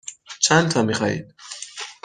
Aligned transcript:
چندتا 0.39 0.81
می 0.83 0.93
خواهید؟ 0.93 1.33